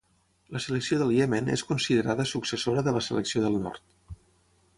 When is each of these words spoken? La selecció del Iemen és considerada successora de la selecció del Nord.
La 0.55 0.61
selecció 0.63 0.97
del 1.01 1.11
Iemen 1.17 1.51
és 1.57 1.63
considerada 1.73 2.27
successora 2.31 2.87
de 2.89 2.95
la 2.97 3.05
selecció 3.11 3.45
del 3.49 3.61
Nord. 3.69 4.19